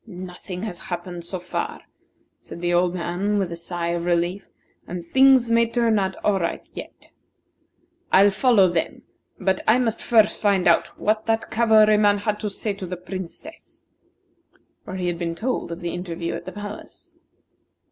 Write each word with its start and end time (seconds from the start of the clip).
"Nothing 0.07 0.63
has 0.63 0.85
happened 0.85 1.23
so 1.25 1.39
far," 1.39 1.81
said 2.39 2.59
the 2.59 2.73
old 2.73 2.95
man, 2.95 3.37
with 3.37 3.51
a 3.51 3.55
sigh 3.55 3.89
of 3.89 4.03
relief; 4.03 4.47
"and 4.87 5.05
things 5.05 5.51
may 5.51 5.67
turn 5.69 5.99
out 5.99 6.15
all 6.25 6.39
right 6.39 6.67
yet. 6.73 7.11
I'll 8.11 8.31
follow 8.31 8.67
them, 8.67 9.03
but 9.39 9.61
I 9.67 9.77
must 9.77 10.01
first 10.01 10.41
find 10.41 10.67
out 10.67 10.87
what 10.99 11.27
that 11.27 11.51
cavalryman 11.51 12.17
had 12.17 12.39
to 12.39 12.49
say 12.49 12.73
to 12.73 12.87
the 12.87 12.97
Princess." 12.97 13.83
For 14.83 14.95
he 14.95 15.05
had 15.05 15.19
been 15.19 15.35
told 15.35 15.71
of 15.71 15.81
the 15.81 15.93
interview 15.93 16.33
at 16.33 16.45
the 16.45 16.51
palace. 16.51 17.19